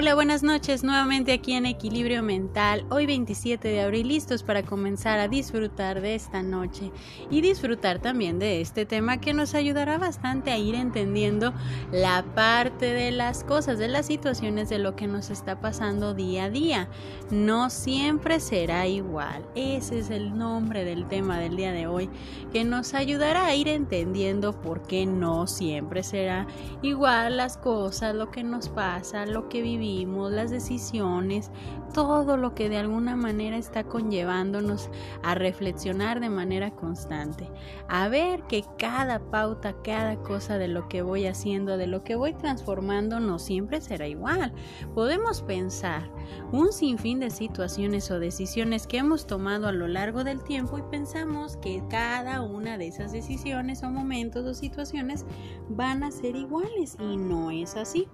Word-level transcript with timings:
Hola, 0.00 0.14
buenas 0.14 0.44
noches, 0.44 0.84
nuevamente 0.84 1.32
aquí 1.32 1.54
en 1.54 1.66
Equilibrio 1.66 2.22
Mental, 2.22 2.86
hoy 2.88 3.04
27 3.04 3.66
de 3.66 3.80
abril, 3.80 4.06
listos 4.06 4.44
para 4.44 4.62
comenzar 4.62 5.18
a 5.18 5.26
disfrutar 5.26 6.00
de 6.00 6.14
esta 6.14 6.40
noche 6.40 6.92
y 7.30 7.40
disfrutar 7.40 7.98
también 7.98 8.38
de 8.38 8.60
este 8.60 8.86
tema 8.86 9.20
que 9.20 9.34
nos 9.34 9.56
ayudará 9.56 9.98
bastante 9.98 10.52
a 10.52 10.56
ir 10.56 10.76
entendiendo 10.76 11.52
la 11.90 12.24
parte 12.36 12.92
de 12.92 13.10
las 13.10 13.42
cosas, 13.42 13.80
de 13.80 13.88
las 13.88 14.06
situaciones, 14.06 14.68
de 14.68 14.78
lo 14.78 14.94
que 14.94 15.08
nos 15.08 15.30
está 15.30 15.60
pasando 15.60 16.14
día 16.14 16.44
a 16.44 16.50
día. 16.50 16.88
No 17.32 17.68
siempre 17.68 18.38
será 18.38 18.86
igual, 18.86 19.44
ese 19.56 19.98
es 19.98 20.10
el 20.10 20.38
nombre 20.38 20.84
del 20.84 21.08
tema 21.08 21.40
del 21.40 21.56
día 21.56 21.72
de 21.72 21.88
hoy, 21.88 22.08
que 22.52 22.62
nos 22.62 22.94
ayudará 22.94 23.46
a 23.46 23.56
ir 23.56 23.66
entendiendo 23.66 24.52
por 24.60 24.82
qué 24.82 25.06
no 25.06 25.48
siempre 25.48 26.04
será 26.04 26.46
igual 26.82 27.36
las 27.36 27.56
cosas, 27.56 28.14
lo 28.14 28.30
que 28.30 28.44
nos 28.44 28.68
pasa, 28.68 29.26
lo 29.26 29.48
que 29.48 29.60
vivimos 29.60 29.87
las 30.30 30.50
decisiones, 30.50 31.50
todo 31.94 32.36
lo 32.36 32.54
que 32.54 32.68
de 32.68 32.76
alguna 32.76 33.16
manera 33.16 33.56
está 33.56 33.84
conllevándonos 33.84 34.90
a 35.22 35.34
reflexionar 35.34 36.20
de 36.20 36.28
manera 36.28 36.70
constante, 36.72 37.48
a 37.88 38.08
ver 38.08 38.42
que 38.42 38.64
cada 38.78 39.18
pauta, 39.30 39.74
cada 39.82 40.16
cosa 40.16 40.58
de 40.58 40.68
lo 40.68 40.88
que 40.88 41.02
voy 41.02 41.26
haciendo, 41.26 41.76
de 41.76 41.86
lo 41.86 42.04
que 42.04 42.16
voy 42.16 42.34
transformando, 42.34 43.20
no 43.20 43.38
siempre 43.38 43.80
será 43.80 44.06
igual. 44.06 44.52
Podemos 44.94 45.42
pensar 45.42 46.10
un 46.52 46.72
sinfín 46.72 47.20
de 47.20 47.30
situaciones 47.30 48.10
o 48.10 48.20
decisiones 48.20 48.86
que 48.86 48.98
hemos 48.98 49.26
tomado 49.26 49.68
a 49.68 49.72
lo 49.72 49.88
largo 49.88 50.24
del 50.24 50.42
tiempo 50.44 50.78
y 50.78 50.82
pensamos 50.82 51.56
que 51.56 51.82
cada 51.88 52.42
una 52.42 52.78
de 52.78 52.88
esas 52.88 53.12
decisiones 53.12 53.82
o 53.82 53.90
momentos 53.90 54.44
o 54.44 54.54
situaciones 54.54 55.24
van 55.68 56.02
a 56.02 56.10
ser 56.10 56.36
iguales 56.36 56.96
y 57.00 57.16
no 57.16 57.50
es 57.50 57.76
así. 57.76 58.08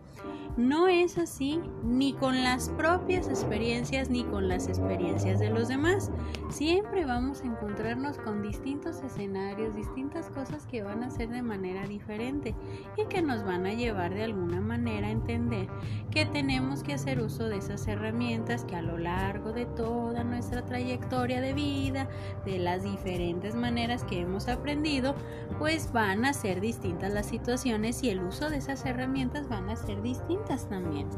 No 0.56 0.86
es 0.86 1.18
así 1.18 1.60
ni 1.84 2.14
con 2.14 2.42
las 2.42 2.70
propias 2.70 3.28
experiencias 3.28 4.08
ni 4.08 4.24
con 4.24 4.48
las 4.48 4.68
experiencias 4.68 5.38
de 5.38 5.50
los 5.50 5.68
demás. 5.68 6.10
Siempre 6.48 7.04
vamos 7.04 7.42
a 7.42 7.46
encontrarnos 7.46 8.16
con 8.18 8.42
distintos 8.42 9.02
escenarios, 9.02 9.74
distintas 9.74 10.30
cosas 10.30 10.66
que 10.66 10.82
van 10.82 11.02
a 11.02 11.10
ser 11.10 11.28
de 11.28 11.42
manera 11.42 11.86
diferente 11.86 12.54
y 12.96 13.06
que 13.06 13.22
nos 13.22 13.44
van 13.44 13.66
a 13.66 13.74
llevar 13.74 14.14
de 14.14 14.24
alguna 14.24 14.60
manera 14.60 15.08
a 15.08 15.10
entender 15.10 15.68
que 16.10 16.26
tenemos 16.26 16.82
que 16.82 16.94
hacer 16.94 17.20
uso 17.20 17.48
de 17.48 17.58
esas 17.58 17.86
herramientas 17.86 18.64
que 18.64 18.76
a 18.76 18.82
lo 18.82 18.98
largo 18.98 19.52
de 19.52 19.66
toda 19.66 20.24
nuestra 20.24 20.64
trayectoria 20.64 21.40
de 21.40 21.52
vida, 21.52 22.08
de 22.44 22.58
las 22.58 22.82
diferentes 22.82 23.54
maneras 23.54 24.04
que 24.04 24.20
hemos 24.20 24.48
aprendido, 24.48 25.14
pues 25.58 25.92
van 25.92 26.24
a 26.24 26.32
ser 26.32 26.60
distintas 26.60 27.12
las 27.12 27.26
situaciones 27.26 28.02
y 28.02 28.10
el 28.10 28.22
uso 28.22 28.50
de 28.50 28.58
esas 28.58 28.84
herramientas 28.86 29.48
van 29.48 29.68
a 29.68 29.76
ser 29.76 30.02
distintos 30.02 30.68
también. 30.68 31.08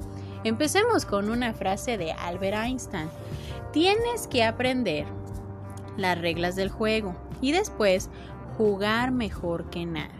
Empecemos 0.47 1.06
con 1.06 1.28
una 1.28 1.55
frase 1.55 1.98
de 1.98 2.12
Albert 2.12 2.56
Einstein. 2.56 3.08
Tienes 3.72 4.28
que 4.28 4.44
aprender 4.44 5.05
las 5.97 6.16
reglas 6.20 6.55
del 6.55 6.69
juego 6.69 7.16
y 7.41 7.50
después 7.50 8.11
jugar 8.56 9.11
mejor 9.11 9.69
que 9.70 9.84
nadie. 9.86 10.14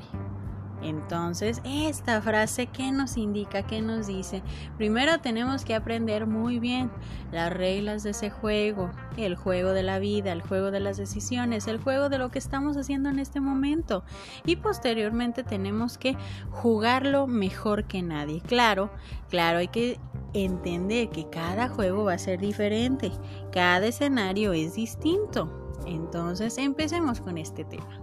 Entonces, 0.83 1.63
esta 1.65 2.21
frase, 2.21 2.67
¿qué 2.67 2.93
nos 2.93 3.17
indica? 3.17 3.63
¿Qué 3.63 3.81
nos 3.81 4.07
dice? 4.07 4.43
Primero 4.77 5.19
tenemos 5.21 5.65
que 5.65 5.75
aprender 5.75 6.27
muy 6.27 6.59
bien 6.59 6.91
las 7.33 7.53
reglas 7.53 8.03
de 8.03 8.11
ese 8.11 8.31
juego, 8.31 8.91
el 9.17 9.37
juego 9.37 9.71
de 9.71 9.83
la 9.83 9.99
vida, 9.99 10.33
el 10.33 10.43
juego 10.43 10.71
de 10.71 10.81
las 10.81 10.97
decisiones, 10.97 11.67
el 11.67 11.79
juego 11.81 12.09
de 12.09 12.19
lo 12.19 12.31
que 12.31 12.39
estamos 12.39 12.77
haciendo 12.77 13.09
en 13.09 13.19
este 13.19 13.41
momento. 13.41 14.05
Y 14.45 14.57
posteriormente 14.57 15.45
tenemos 15.45 15.99
que 15.99 16.17
jugarlo 16.51 17.27
mejor 17.27 17.85
que 17.85 18.03
nadie. 18.03 18.43
Claro, 18.43 18.91
claro, 19.31 19.59
hay 19.59 19.69
que 19.69 19.99
entender 20.33 21.11
que 21.11 21.29
cada 21.31 21.69
juego 21.69 22.05
va 22.05 22.15
a 22.15 22.19
ser 22.19 22.41
diferente, 22.41 23.13
cada 23.53 23.87
escenario 23.87 24.53
es 24.53 24.75
distinto. 24.75 25.51
Entonces, 25.87 26.59
empecemos 26.59 27.21
con 27.21 27.39
este 27.39 27.65
tema. 27.65 28.01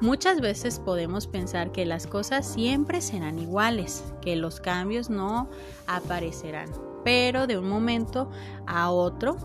Muchas 0.00 0.40
veces 0.40 0.80
podemos 0.80 1.28
pensar 1.28 1.70
que 1.70 1.86
las 1.86 2.08
cosas 2.08 2.44
siempre 2.46 3.00
serán 3.00 3.38
iguales, 3.38 4.12
que 4.20 4.34
los 4.34 4.60
cambios 4.60 5.10
no 5.10 5.48
aparecerán, 5.86 6.68
pero 7.04 7.46
de 7.46 7.56
un 7.56 7.68
momento 7.68 8.28
a 8.66 8.90
otro 8.90 9.36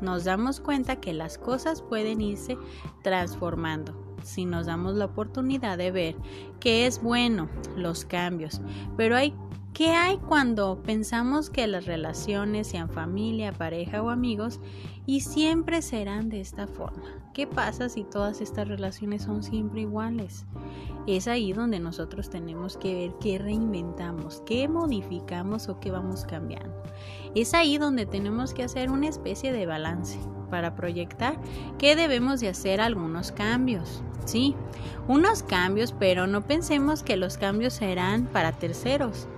nos 0.00 0.24
damos 0.24 0.60
cuenta 0.60 1.00
que 1.00 1.12
las 1.12 1.36
cosas 1.36 1.82
pueden 1.82 2.22
irse 2.22 2.56
transformando 3.02 4.06
si 4.26 4.44
nos 4.44 4.66
damos 4.66 4.94
la 4.94 5.04
oportunidad 5.04 5.78
de 5.78 5.90
ver 5.90 6.16
que 6.60 6.86
es 6.86 7.02
bueno 7.02 7.48
los 7.76 8.04
cambios, 8.04 8.60
pero 8.96 9.16
hay 9.16 9.34
¿Qué 9.76 9.90
hay 9.90 10.16
cuando 10.16 10.80
pensamos 10.82 11.50
que 11.50 11.66
las 11.66 11.84
relaciones, 11.84 12.66
sean 12.66 12.88
familia, 12.88 13.52
pareja 13.52 14.02
o 14.02 14.08
amigos, 14.08 14.58
y 15.04 15.20
siempre 15.20 15.82
serán 15.82 16.30
de 16.30 16.40
esta 16.40 16.66
forma? 16.66 17.04
¿Qué 17.34 17.46
pasa 17.46 17.90
si 17.90 18.02
todas 18.02 18.40
estas 18.40 18.68
relaciones 18.68 19.24
son 19.24 19.42
siempre 19.42 19.82
iguales? 19.82 20.46
Es 21.06 21.28
ahí 21.28 21.52
donde 21.52 21.78
nosotros 21.78 22.30
tenemos 22.30 22.78
que 22.78 22.94
ver 22.94 23.14
qué 23.20 23.36
reinventamos, 23.36 24.42
qué 24.46 24.66
modificamos 24.66 25.68
o 25.68 25.78
qué 25.78 25.90
vamos 25.90 26.24
cambiando. 26.24 26.82
Es 27.34 27.52
ahí 27.52 27.76
donde 27.76 28.06
tenemos 28.06 28.54
que 28.54 28.62
hacer 28.62 28.90
una 28.90 29.08
especie 29.08 29.52
de 29.52 29.66
balance 29.66 30.18
para 30.48 30.74
proyectar 30.74 31.38
que 31.76 31.96
debemos 31.96 32.40
de 32.40 32.48
hacer 32.48 32.80
algunos 32.80 33.30
cambios. 33.30 34.02
Sí, 34.24 34.56
unos 35.06 35.42
cambios, 35.42 35.92
pero 35.92 36.26
no 36.26 36.46
pensemos 36.46 37.02
que 37.02 37.18
los 37.18 37.36
cambios 37.36 37.74
serán 37.74 38.24
para 38.24 38.52
terceros 38.52 39.28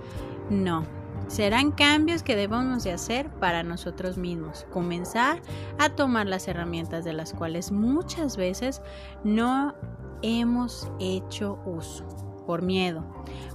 no, 0.49 0.83
serán 1.27 1.71
cambios 1.71 2.23
que 2.23 2.35
debemos 2.35 2.83
de 2.83 2.91
hacer 2.91 3.29
para 3.29 3.63
nosotros 3.63 4.17
mismos. 4.17 4.65
Comenzar 4.71 5.41
a 5.77 5.89
tomar 5.89 6.27
las 6.27 6.47
herramientas 6.47 7.03
de 7.05 7.13
las 7.13 7.33
cuales 7.33 7.71
muchas 7.71 8.35
veces 8.35 8.81
no 9.23 9.75
hemos 10.21 10.89
hecho 10.99 11.59
uso 11.65 12.05
por 12.45 12.63
miedo, 12.63 13.05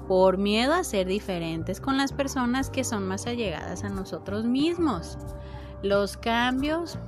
por 0.06 0.38
miedo 0.38 0.72
a 0.72 0.84
ser 0.84 1.08
diferentes 1.08 1.80
con 1.80 1.96
las 1.96 2.12
personas 2.12 2.70
que 2.70 2.84
son 2.84 3.08
más 3.08 3.26
allegadas 3.26 3.82
a 3.82 3.88
nosotros 3.88 4.44
mismos. 4.44 5.18
Los 5.82 6.16
cambios 6.16 6.98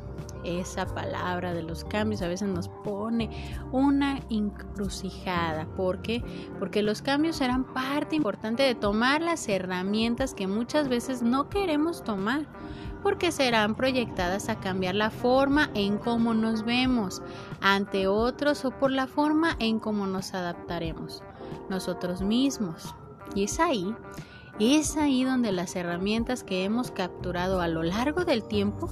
esa 0.46 0.86
palabra 0.86 1.52
de 1.52 1.62
los 1.62 1.84
cambios 1.84 2.22
a 2.22 2.28
veces 2.28 2.48
nos 2.48 2.68
pone 2.68 3.30
una 3.72 4.20
encrucijada. 4.30 5.66
¿Por 5.76 6.02
qué? 6.02 6.22
Porque 6.58 6.82
los 6.82 7.02
cambios 7.02 7.36
serán 7.36 7.64
parte 7.64 8.16
importante 8.16 8.62
de 8.62 8.74
tomar 8.74 9.22
las 9.22 9.48
herramientas 9.48 10.34
que 10.34 10.46
muchas 10.46 10.88
veces 10.88 11.22
no 11.22 11.48
queremos 11.48 12.04
tomar 12.04 12.46
porque 13.02 13.30
serán 13.30 13.74
proyectadas 13.76 14.48
a 14.48 14.58
cambiar 14.58 14.96
la 14.96 15.10
forma 15.10 15.70
en 15.74 15.98
cómo 15.98 16.34
nos 16.34 16.64
vemos 16.64 17.22
ante 17.60 18.08
otros 18.08 18.64
o 18.64 18.70
por 18.72 18.90
la 18.90 19.06
forma 19.06 19.56
en 19.60 19.78
cómo 19.78 20.06
nos 20.06 20.34
adaptaremos 20.34 21.22
nosotros 21.68 22.22
mismos. 22.22 22.94
Y 23.34 23.44
es 23.44 23.60
ahí 23.60 23.94
es 24.58 24.96
ahí 24.96 25.22
donde 25.22 25.52
las 25.52 25.76
herramientas 25.76 26.42
que 26.42 26.64
hemos 26.64 26.90
capturado 26.90 27.60
a 27.60 27.68
lo 27.68 27.82
largo 27.82 28.24
del 28.24 28.42
tiempo 28.42 28.88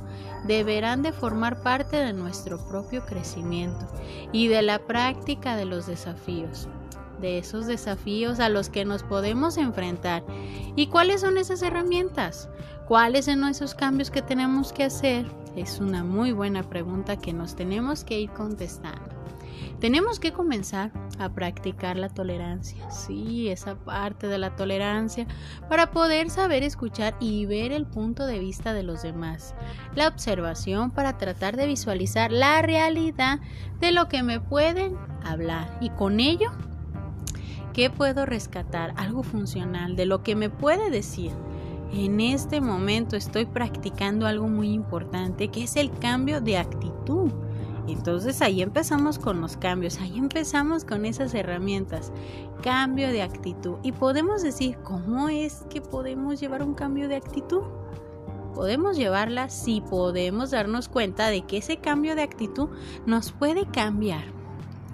deberán 0.46 1.02
de 1.02 1.12
formar 1.12 1.62
parte 1.62 1.96
de 1.96 2.12
nuestro 2.12 2.58
propio 2.68 3.06
crecimiento 3.06 3.86
y 4.30 4.48
de 4.48 4.62
la 4.62 4.78
práctica 4.78 5.56
de 5.56 5.64
los 5.64 5.86
desafíos, 5.86 6.68
de 7.20 7.38
esos 7.38 7.66
desafíos 7.66 8.40
a 8.40 8.50
los 8.50 8.68
que 8.68 8.84
nos 8.84 9.02
podemos 9.02 9.56
enfrentar. 9.56 10.22
¿Y 10.76 10.88
cuáles 10.88 11.22
son 11.22 11.38
esas 11.38 11.62
herramientas? 11.62 12.50
¿Cuáles 12.86 13.24
son 13.24 13.44
esos 13.44 13.74
cambios 13.74 14.10
que 14.10 14.20
tenemos 14.20 14.72
que 14.72 14.84
hacer? 14.84 15.24
Es 15.56 15.80
una 15.80 16.04
muy 16.04 16.32
buena 16.32 16.62
pregunta 16.62 17.16
que 17.16 17.32
nos 17.32 17.56
tenemos 17.56 18.04
que 18.04 18.20
ir 18.20 18.30
contestando. 18.30 19.13
Tenemos 19.80 20.18
que 20.18 20.32
comenzar 20.32 20.92
a 21.18 21.28
practicar 21.28 21.96
la 21.96 22.08
tolerancia, 22.08 22.90
sí, 22.90 23.48
esa 23.48 23.74
parte 23.76 24.28
de 24.28 24.38
la 24.38 24.56
tolerancia, 24.56 25.26
para 25.68 25.90
poder 25.90 26.30
saber 26.30 26.62
escuchar 26.62 27.14
y 27.20 27.44
ver 27.46 27.72
el 27.72 27.86
punto 27.86 28.26
de 28.26 28.38
vista 28.38 28.72
de 28.72 28.82
los 28.82 29.02
demás. 29.02 29.54
La 29.94 30.08
observación 30.08 30.90
para 30.90 31.18
tratar 31.18 31.56
de 31.56 31.66
visualizar 31.66 32.32
la 32.32 32.62
realidad 32.62 33.40
de 33.80 33.92
lo 33.92 34.08
que 34.08 34.22
me 34.22 34.40
pueden 34.40 34.96
hablar 35.22 35.76
y 35.80 35.90
con 35.90 36.18
ello, 36.20 36.50
¿qué 37.72 37.90
puedo 37.90 38.24
rescatar? 38.24 38.94
Algo 38.96 39.22
funcional 39.22 39.96
de 39.96 40.06
lo 40.06 40.22
que 40.22 40.34
me 40.34 40.50
puede 40.50 40.90
decir. 40.90 41.32
En 41.92 42.20
este 42.20 42.60
momento 42.60 43.16
estoy 43.16 43.46
practicando 43.46 44.26
algo 44.26 44.48
muy 44.48 44.72
importante 44.72 45.48
que 45.48 45.64
es 45.64 45.76
el 45.76 45.92
cambio 45.98 46.40
de 46.40 46.58
actitud. 46.58 47.30
Entonces 47.86 48.40
ahí 48.40 48.62
empezamos 48.62 49.18
con 49.18 49.40
los 49.40 49.56
cambios, 49.56 50.00
ahí 50.00 50.16
empezamos 50.16 50.84
con 50.84 51.04
esas 51.04 51.34
herramientas, 51.34 52.12
cambio 52.62 53.08
de 53.08 53.22
actitud. 53.22 53.76
Y 53.82 53.92
podemos 53.92 54.42
decir, 54.42 54.78
¿cómo 54.82 55.28
es 55.28 55.66
que 55.68 55.82
podemos 55.82 56.40
llevar 56.40 56.62
un 56.62 56.74
cambio 56.74 57.08
de 57.08 57.16
actitud? 57.16 57.62
Podemos 58.54 58.96
llevarla 58.96 59.50
si 59.50 59.80
podemos 59.82 60.52
darnos 60.52 60.88
cuenta 60.88 61.28
de 61.28 61.42
que 61.42 61.58
ese 61.58 61.78
cambio 61.78 62.14
de 62.14 62.22
actitud 62.22 62.68
nos 63.04 63.32
puede 63.32 63.66
cambiar. 63.66 64.24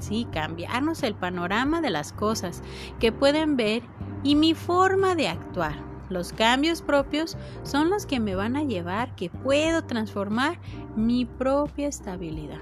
Sí, 0.00 0.26
cambiarnos 0.32 1.02
el 1.02 1.14
panorama 1.14 1.81
de 1.82 1.90
las 1.90 2.12
cosas 2.12 2.62
que 2.98 3.12
pueden 3.12 3.56
ver 3.56 3.82
y 4.25 4.34
mi 4.34 4.54
forma 4.54 5.14
de 5.14 5.28
actuar. 5.28 5.75
Los 6.08 6.32
cambios 6.32 6.82
propios 6.82 7.37
son 7.62 7.90
los 7.90 8.06
que 8.06 8.19
me 8.19 8.34
van 8.34 8.56
a 8.56 8.64
llevar 8.64 9.14
que 9.14 9.31
puedo 9.31 9.84
transformar 9.84 10.58
mi 10.96 11.25
propia 11.25 11.87
estabilidad 11.87 12.60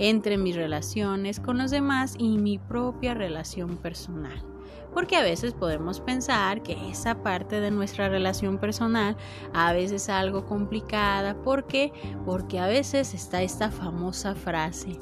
entre 0.00 0.36
mis 0.38 0.56
relaciones 0.56 1.38
con 1.38 1.58
los 1.58 1.70
demás 1.70 2.16
y 2.18 2.38
mi 2.38 2.58
propia 2.58 3.14
relación 3.14 3.76
personal 3.76 4.42
porque 4.92 5.16
a 5.16 5.22
veces 5.22 5.52
podemos 5.52 6.00
pensar 6.00 6.62
que 6.62 6.90
esa 6.90 7.22
parte 7.22 7.60
de 7.60 7.70
nuestra 7.70 8.08
relación 8.08 8.58
personal 8.58 9.16
a 9.52 9.72
veces 9.72 10.02
es 10.02 10.08
algo 10.08 10.46
complicada. 10.46 11.34
¿Por 11.42 11.66
qué? 11.66 11.92
Porque 12.26 12.58
a 12.58 12.66
veces 12.66 13.14
está 13.14 13.40
esta 13.42 13.70
famosa 13.70 14.34
frase 14.34 14.98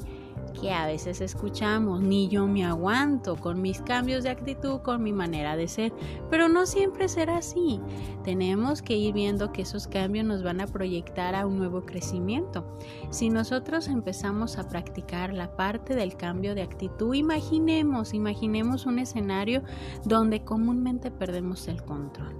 que 0.49 0.71
a 0.71 0.85
veces 0.85 1.21
escuchamos, 1.21 2.01
ni 2.01 2.27
yo 2.27 2.47
me 2.47 2.65
aguanto 2.65 3.35
con 3.35 3.61
mis 3.61 3.81
cambios 3.81 4.23
de 4.23 4.29
actitud, 4.29 4.81
con 4.81 5.03
mi 5.03 5.11
manera 5.11 5.55
de 5.55 5.67
ser, 5.67 5.93
pero 6.29 6.49
no 6.49 6.65
siempre 6.65 7.07
será 7.07 7.37
así. 7.37 7.79
Tenemos 8.23 8.81
que 8.81 8.95
ir 8.95 9.13
viendo 9.13 9.51
que 9.51 9.61
esos 9.61 9.87
cambios 9.87 10.25
nos 10.25 10.43
van 10.43 10.61
a 10.61 10.67
proyectar 10.67 11.35
a 11.35 11.45
un 11.45 11.57
nuevo 11.57 11.85
crecimiento. 11.85 12.65
Si 13.09 13.29
nosotros 13.29 13.87
empezamos 13.87 14.57
a 14.57 14.67
practicar 14.67 15.33
la 15.33 15.55
parte 15.55 15.95
del 15.95 16.15
cambio 16.15 16.55
de 16.55 16.61
actitud, 16.61 17.13
imaginemos, 17.13 18.13
imaginemos 18.13 18.85
un 18.85 18.99
escenario 18.99 19.63
donde 20.05 20.43
comúnmente 20.43 21.11
perdemos 21.11 21.67
el 21.67 21.83
control, 21.83 22.35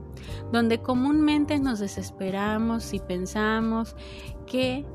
donde 0.52 0.82
comúnmente 0.82 1.60
nos 1.60 1.80
desesperamos 1.80 2.94
y 2.94 3.00
pensamos 3.00 3.96
que 4.46 4.86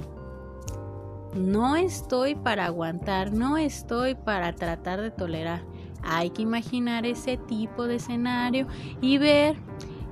no 1.34 1.76
estoy 1.76 2.34
para 2.34 2.66
aguantar, 2.66 3.32
no 3.32 3.56
estoy 3.56 4.14
para 4.14 4.52
tratar 4.52 5.00
de 5.00 5.10
tolerar. 5.10 5.62
Hay 6.02 6.30
que 6.30 6.42
imaginar 6.42 7.06
ese 7.06 7.36
tipo 7.36 7.86
de 7.86 7.96
escenario 7.96 8.66
y 9.00 9.18
ver 9.18 9.56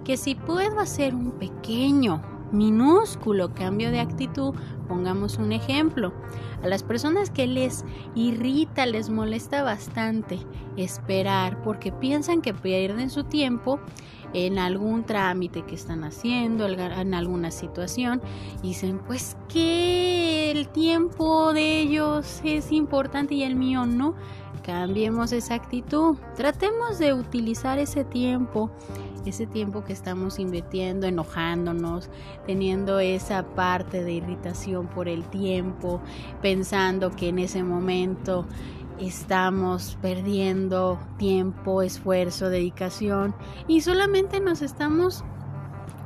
que 0.05 0.17
si 0.17 0.35
puedo 0.35 0.81
hacer 0.81 1.15
un 1.15 1.33
pequeño, 1.33 2.23
minúsculo 2.53 3.55
cambio 3.55 3.91
de 3.91 4.01
actitud, 4.01 4.55
pongamos 4.89 5.39
un 5.39 5.53
ejemplo, 5.53 6.13
a 6.63 6.69
las 6.69 6.83
personas 6.83 7.31
que 7.31 7.47
les 7.47 7.85
irrita, 8.15 8.87
les 8.87 9.11
molesta 9.11 9.63
bastante 9.63 10.39
esperar 10.77 11.63
porque 11.63 11.91
piensan 11.91 12.41
que 12.43 12.55
pierden 12.55 13.11
su 13.11 13.25
tiempo, 13.25 13.81
en 14.35 14.59
algún 14.59 15.05
trámite 15.05 15.63
que 15.63 15.75
están 15.75 16.05
haciendo, 16.05 16.67
en 16.67 17.15
alguna 17.15 17.51
situación, 17.51 18.23
dicen, 18.63 18.99
pues 19.07 19.37
que 19.49 20.51
el 20.51 20.69
tiempo 20.69 21.53
de 21.53 21.81
ellos 21.81 22.41
es 22.45 22.73
importante 22.73 23.35
y 23.35 23.43
el 23.43 23.57
mío 23.57 23.87
no. 23.87 24.15
Cambiemos 24.63 25.33
esa 25.33 25.55
actitud. 25.55 26.17
Tratemos 26.37 26.99
de 26.99 27.13
utilizar 27.13 27.79
ese 27.81 28.05
tiempo, 28.05 28.71
ese 29.31 29.47
tiempo 29.47 29.85
que 29.85 29.93
estamos 29.93 30.39
invirtiendo, 30.39 31.07
enojándonos, 31.07 32.11
teniendo 32.47 33.01
esa 33.01 33.45
parte 33.45 34.03
de 34.03 34.13
irritación 34.13 34.87
por 34.87 35.09
el 35.09 35.25
tiempo, 35.25 36.01
pensando 36.41 37.11
que 37.11 37.29
en 37.29 37.39
ese 37.39 37.63
momento 37.63 38.47
estamos 38.99 39.99
perdiendo 40.01 40.99
tiempo, 41.19 41.83
esfuerzo, 41.83 42.51
dedicación 42.51 43.35
y 43.67 43.81
solamente 43.81 44.41
nos 44.41 44.63
estamos 44.63 45.25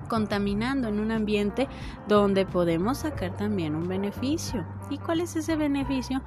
contaminando 0.08 0.88
en 0.88 1.00
un 1.00 1.10
ambiente 1.10 1.68
donde 2.08 2.46
podemos 2.46 2.98
sacar 2.98 3.36
también 3.36 3.74
un 3.74 3.88
beneficio. 3.88 4.64
¿Y 4.90 4.98
cuál 4.98 5.20
es 5.20 5.36
ese 5.36 5.56
beneficio? 5.56 6.22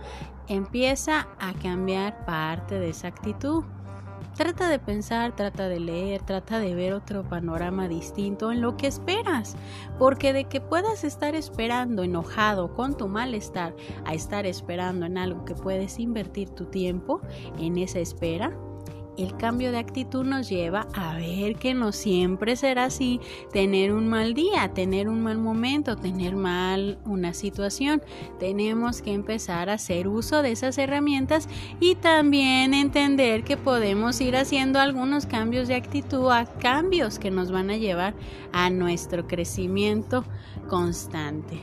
Empieza 0.47 1.27
a 1.39 1.53
cambiar 1.53 2.25
parte 2.25 2.79
de 2.79 2.89
esa 2.89 3.07
actitud. 3.07 3.63
Trata 4.39 4.69
de 4.69 4.79
pensar, 4.79 5.35
trata 5.35 5.67
de 5.67 5.81
leer, 5.81 6.21
trata 6.21 6.59
de 6.59 6.73
ver 6.73 6.93
otro 6.93 7.27
panorama 7.27 7.89
distinto 7.89 8.53
en 8.53 8.61
lo 8.61 8.77
que 8.77 8.87
esperas, 8.87 9.57
porque 9.97 10.31
de 10.31 10.45
que 10.45 10.61
puedas 10.61 11.03
estar 11.03 11.35
esperando 11.35 12.03
enojado 12.03 12.73
con 12.73 12.95
tu 12.95 13.09
malestar 13.09 13.75
a 14.05 14.13
estar 14.13 14.45
esperando 14.45 15.05
en 15.05 15.17
algo 15.17 15.43
que 15.43 15.55
puedes 15.55 15.99
invertir 15.99 16.51
tu 16.51 16.67
tiempo 16.67 17.19
en 17.57 17.77
esa 17.77 17.99
espera, 17.99 18.57
el 19.23 19.35
cambio 19.35 19.71
de 19.71 19.79
actitud 19.79 20.23
nos 20.23 20.49
lleva 20.49 20.87
a 20.93 21.15
ver 21.15 21.55
que 21.55 21.73
no 21.73 21.91
siempre 21.91 22.55
será 22.55 22.85
así, 22.85 23.19
tener 23.51 23.93
un 23.93 24.07
mal 24.07 24.33
día, 24.33 24.71
tener 24.73 25.09
un 25.09 25.21
mal 25.21 25.37
momento, 25.37 25.95
tener 25.95 26.35
mal 26.35 26.99
una 27.05 27.33
situación. 27.33 28.01
Tenemos 28.39 29.01
que 29.01 29.13
empezar 29.13 29.69
a 29.69 29.73
hacer 29.73 30.07
uso 30.07 30.41
de 30.41 30.51
esas 30.51 30.77
herramientas 30.77 31.49
y 31.79 31.95
también 31.95 32.73
entender 32.73 33.43
que 33.43 33.57
podemos 33.57 34.21
ir 34.21 34.37
haciendo 34.37 34.79
algunos 34.79 35.25
cambios 35.25 35.67
de 35.67 35.75
actitud 35.75 36.31
a 36.31 36.45
cambios 36.45 37.19
que 37.19 37.31
nos 37.31 37.51
van 37.51 37.69
a 37.69 37.77
llevar 37.77 38.13
a 38.53 38.69
nuestro 38.69 39.27
crecimiento 39.27 40.23
constante. 40.69 41.59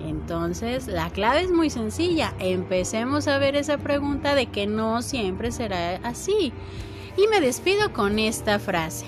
Entonces, 0.00 0.86
la 0.86 1.10
clave 1.10 1.42
es 1.42 1.50
muy 1.50 1.70
sencilla. 1.70 2.34
Empecemos 2.38 3.26
a 3.28 3.38
ver 3.38 3.56
esa 3.56 3.78
pregunta 3.78 4.34
de 4.34 4.46
que 4.46 4.66
no 4.66 5.02
siempre 5.02 5.50
será 5.50 5.96
así. 5.96 6.52
Y 7.18 7.26
me 7.26 7.40
despido 7.40 7.92
con 7.92 8.20
esta 8.20 8.60
frase. 8.60 9.06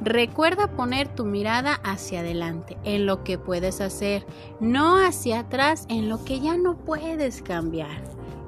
Recuerda 0.00 0.68
poner 0.68 1.14
tu 1.14 1.26
mirada 1.26 1.74
hacia 1.84 2.20
adelante, 2.20 2.78
en 2.84 3.04
lo 3.04 3.24
que 3.24 3.36
puedes 3.36 3.82
hacer, 3.82 4.24
no 4.58 4.96
hacia 4.96 5.40
atrás, 5.40 5.84
en 5.90 6.08
lo 6.08 6.24
que 6.24 6.40
ya 6.40 6.56
no 6.56 6.78
puedes 6.78 7.42
cambiar. 7.42 8.02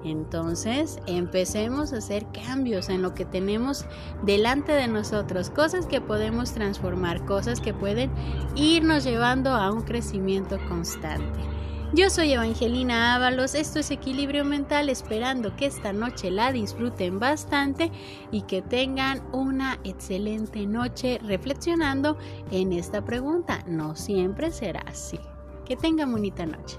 Entonces, 0.05 1.01
empecemos 1.07 1.93
a 1.93 1.99
hacer 1.99 2.25
cambios 2.33 2.89
en 2.89 3.03
lo 3.03 3.13
que 3.13 3.27
tenemos 3.27 3.85
delante 4.23 4.73
de 4.73 4.89
nosotros, 4.89 5.51
cosas 5.51 5.85
que 5.85 6.01
podemos 6.01 6.53
transformar, 6.53 7.27
cosas 7.27 7.61
que 7.61 7.75
pueden 7.75 8.11
irnos 8.55 9.05
llevando 9.05 9.51
a 9.51 9.71
un 9.71 9.83
crecimiento 9.83 10.57
constante. 10.67 11.58
Yo 11.95 12.11
soy 12.11 12.35
Evangelina 12.35 13.15
Ábalos, 13.15 13.55
esto 13.55 13.79
es 13.79 13.91
Equilibrio 13.91 14.45
Mental, 14.45 14.91
esperando 14.91 15.57
que 15.57 15.65
esta 15.65 15.95
noche 15.95 16.31
la 16.31 16.53
disfruten 16.53 17.19
bastante 17.19 17.91
y 18.31 18.43
que 18.43 18.61
tengan 18.61 19.23
una 19.33 19.81
excelente 19.85 20.67
noche 20.67 21.19
reflexionando 21.25 22.19
en 22.51 22.75
esta 22.75 23.03
pregunta. 23.03 23.65
No 23.67 23.97
siempre 23.97 24.51
será 24.51 24.81
así. 24.87 25.19
Que 25.65 25.77
tengan 25.77 26.13
bonita 26.13 26.45
noche. 26.45 26.77